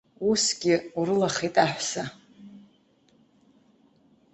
[0.29, 2.03] Усгьы урылахеит аҳәса.